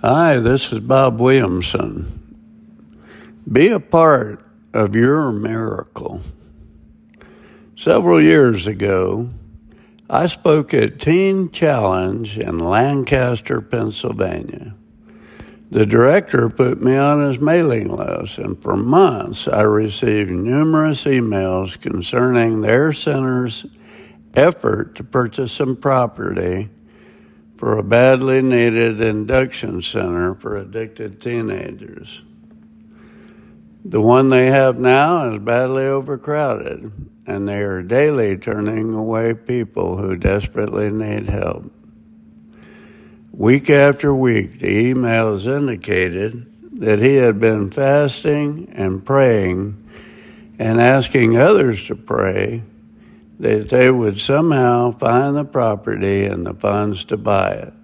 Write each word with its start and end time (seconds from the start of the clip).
Hi, 0.00 0.36
this 0.36 0.72
is 0.72 0.78
Bob 0.78 1.18
Williamson. 1.18 2.36
Be 3.50 3.66
a 3.66 3.80
part 3.80 4.40
of 4.72 4.94
your 4.94 5.32
miracle. 5.32 6.20
Several 7.74 8.22
years 8.22 8.68
ago, 8.68 9.28
I 10.08 10.28
spoke 10.28 10.72
at 10.72 11.00
Teen 11.00 11.50
Challenge 11.50 12.38
in 12.38 12.60
Lancaster, 12.60 13.60
Pennsylvania. 13.60 14.76
The 15.72 15.84
director 15.84 16.48
put 16.48 16.80
me 16.80 16.96
on 16.96 17.26
his 17.26 17.40
mailing 17.40 17.88
list, 17.88 18.38
and 18.38 18.62
for 18.62 18.76
months 18.76 19.48
I 19.48 19.62
received 19.62 20.30
numerous 20.30 21.06
emails 21.06 21.76
concerning 21.80 22.60
their 22.60 22.92
center's 22.92 23.66
effort 24.34 24.94
to 24.94 25.02
purchase 25.02 25.50
some 25.50 25.74
property 25.74 26.68
for 27.58 27.76
a 27.76 27.82
badly 27.82 28.40
needed 28.40 29.00
induction 29.00 29.82
center 29.82 30.32
for 30.32 30.56
addicted 30.56 31.20
teenagers. 31.20 32.22
The 33.84 34.00
one 34.00 34.28
they 34.28 34.46
have 34.46 34.78
now 34.78 35.32
is 35.32 35.40
badly 35.40 35.82
overcrowded, 35.82 36.92
and 37.26 37.48
they 37.48 37.62
are 37.62 37.82
daily 37.82 38.36
turning 38.36 38.94
away 38.94 39.34
people 39.34 39.96
who 39.96 40.14
desperately 40.14 40.92
need 40.92 41.26
help. 41.26 41.72
Week 43.32 43.70
after 43.70 44.14
week, 44.14 44.60
the 44.60 44.94
emails 44.94 45.44
indicated 45.44 46.46
that 46.80 47.00
he 47.00 47.16
had 47.16 47.40
been 47.40 47.70
fasting 47.72 48.72
and 48.72 49.04
praying 49.04 49.84
and 50.60 50.80
asking 50.80 51.36
others 51.36 51.88
to 51.88 51.96
pray 51.96 52.62
that 53.38 53.68
they 53.68 53.90
would 53.90 54.20
somehow 54.20 54.90
find 54.90 55.36
the 55.36 55.44
property 55.44 56.24
and 56.24 56.46
the 56.46 56.54
funds 56.54 57.04
to 57.06 57.16
buy 57.16 57.50
it. 57.50 57.74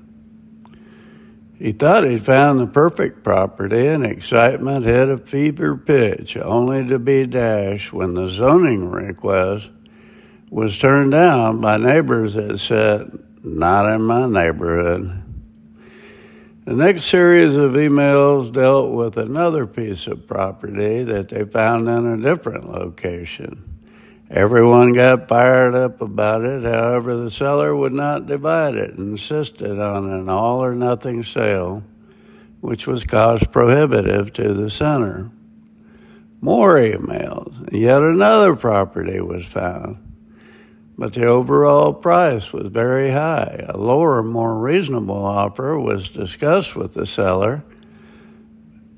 He 1.59 1.73
thought 1.73 2.05
he'd 2.05 2.25
found 2.25 2.61
the 2.61 2.67
perfect 2.67 3.23
property, 3.23 3.87
and 3.87 4.05
excitement 4.05 4.85
hit 4.85 5.09
a 5.09 5.17
fever 5.17 5.77
pitch, 5.77 6.37
only 6.37 6.87
to 6.89 6.99
be 6.99 7.27
dashed 7.27 7.93
when 7.93 8.15
the 8.15 8.29
zoning 8.29 8.91
request 8.91 9.71
was 10.51 10.79
turned 10.79 11.13
down 11.13 11.61
by 11.61 11.77
neighbors 11.77 12.35
that 12.35 12.59
said, 12.59 13.19
Not 13.43 13.93
in 13.93 14.03
my 14.03 14.27
neighborhood. 14.27 15.23
The 16.65 16.75
next 16.75 17.05
series 17.05 17.57
of 17.57 17.73
emails 17.73 18.53
dealt 18.53 18.93
with 18.93 19.17
another 19.17 19.67
piece 19.67 20.07
of 20.07 20.27
property 20.27 21.05
that 21.05 21.29
they 21.29 21.45
found 21.45 21.89
in 21.89 22.07
a 22.07 22.17
different 22.17 22.71
location. 22.71 23.74
Everyone 24.31 24.93
got 24.93 25.29
fired 25.29 25.75
up 25.75 26.01
about 26.01 26.45
it. 26.45 26.65
However, 26.65 27.15
the 27.15 27.31
seller 27.31 27.77
would 27.77 27.93
not 27.93 28.27
divide 28.27 28.75
it 28.75 28.95
and 28.95 29.11
insisted 29.11 29.79
on 29.79 30.11
an 30.11 30.31
all 30.31 30.65
or 30.65 30.75
nothing 30.75 31.23
sale, 31.23 31.83
which 32.61 32.87
was 32.87 33.05
cost 33.05 33.53
prohibitive 33.53 34.33
to 34.35 34.55
the 34.55 34.71
center. 34.71 35.31
More 36.41 36.77
emails. 36.77 37.71
Yet 37.71 38.03
another 38.03 38.57
property 38.57 39.21
was 39.21 39.45
found. 39.47 39.99
But 40.97 41.13
the 41.13 41.27
overall 41.27 41.93
price 41.93 42.53
was 42.53 42.69
very 42.69 43.11
high. 43.11 43.67
A 43.69 43.77
lower, 43.77 44.23
more 44.23 44.59
reasonable 44.59 45.25
offer 45.25 45.79
was 45.79 46.11
discussed 46.11 46.77
with 46.77 46.93
the 46.95 47.05
seller, 47.05 47.65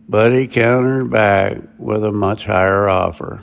but 0.09 0.33
he 0.33 0.47
countered 0.47 1.11
back 1.11 1.59
with 1.79 2.05
a 2.05 2.13
much 2.13 2.45
higher 2.45 2.89
offer. 2.89 3.43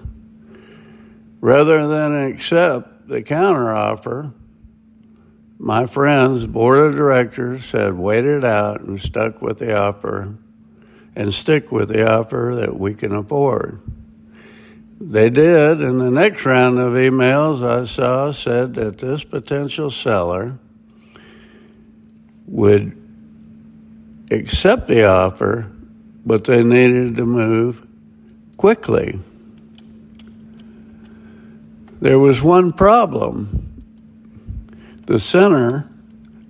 Rather 1.44 1.88
than 1.88 2.16
accept 2.16 3.10
the 3.10 3.22
counteroffer, 3.22 4.32
my 5.60 5.86
friend's 5.86 6.46
board 6.46 6.80
of 6.80 6.96
directors 6.96 7.66
said 7.66 7.96
wait 7.96 8.24
it 8.24 8.46
out 8.46 8.80
and 8.80 8.98
stuck 8.98 9.42
with 9.42 9.60
the 9.60 9.78
offer 9.78 10.38
and 11.18 11.34
stick 11.34 11.70
with 11.70 11.90
the 11.90 12.10
offer 12.10 12.54
that 12.56 12.80
we 12.80 12.94
can 12.94 13.14
afford. 13.14 13.82
They 15.02 15.30
did, 15.30 15.82
and 15.82 16.00
the 16.00 16.10
next 16.10 16.46
round 16.46 16.80
of 16.80 16.94
emails 16.94 17.62
I 17.62 17.84
saw 17.84 18.32
said 18.32 18.76
that 18.76 19.00
this 19.00 19.26
potential 19.26 19.90
seller 19.90 20.58
would 22.48 22.96
accept 24.32 24.88
the 24.88 25.04
offer, 25.04 25.70
but 26.26 26.46
they 26.46 26.64
needed 26.64 27.18
to 27.18 27.26
move 27.26 27.86
quickly. 28.56 29.20
There 32.04 32.20
was 32.20 32.44
one 32.44 32.74
problem. 32.74 33.80
The 35.06 35.22
center 35.22 35.90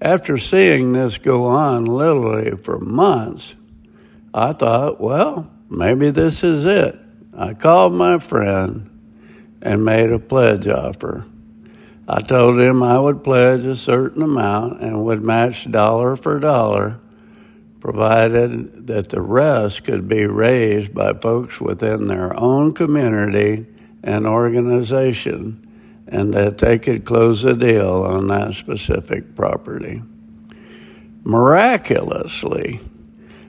After 0.00 0.38
seeing 0.38 0.94
this 0.94 1.18
go 1.18 1.44
on 1.44 1.84
literally 1.84 2.56
for 2.56 2.78
months, 2.78 3.56
I 4.32 4.54
thought, 4.54 4.98
well, 4.98 5.50
maybe 5.68 6.08
this 6.08 6.42
is 6.42 6.64
it. 6.64 6.98
I 7.36 7.52
called 7.52 7.92
my 7.92 8.18
friend 8.18 8.88
and 9.60 9.84
made 9.84 10.10
a 10.10 10.18
pledge 10.18 10.66
offer. 10.66 11.26
I 12.08 12.20
told 12.20 12.58
him 12.58 12.82
I 12.82 12.98
would 12.98 13.22
pledge 13.22 13.64
a 13.64 13.76
certain 13.76 14.22
amount 14.22 14.80
and 14.80 15.04
would 15.04 15.22
match 15.22 15.70
dollar 15.70 16.16
for 16.16 16.40
dollar, 16.40 16.98
provided 17.78 18.88
that 18.88 19.10
the 19.10 19.20
rest 19.20 19.84
could 19.84 20.08
be 20.08 20.26
raised 20.26 20.92
by 20.94 21.12
folks 21.12 21.60
within 21.60 22.08
their 22.08 22.36
own 22.38 22.72
community 22.72 23.66
and 24.02 24.26
organization, 24.26 25.64
and 26.08 26.34
that 26.34 26.58
they 26.58 26.76
could 26.78 27.04
close 27.04 27.44
a 27.44 27.54
deal 27.54 28.02
on 28.02 28.26
that 28.28 28.54
specific 28.54 29.36
property. 29.36 30.02
Miraculously, 31.22 32.80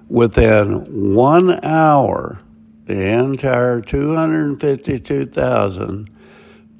within 0.09 1.15
one 1.15 1.59
hour, 1.65 2.39
the 2.85 2.99
entire 2.99 3.81
252,000 3.81 6.09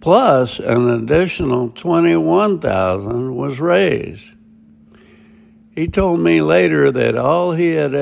plus 0.04 0.60
an 0.60 0.90
additional 0.90 1.70
21,000 1.70 3.34
was 3.34 3.62
raised. 3.62 4.32
He 5.74 5.88
told 5.88 6.20
me 6.20 6.42
later 6.42 6.92
that 6.92 7.16
all 7.16 7.54
he 7.54 7.70
had 7.70 7.94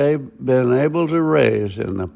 been 0.44 0.72
able 0.72 1.06
to 1.06 1.22
raise 1.22 1.78
in 1.78 1.98
the 1.98 2.08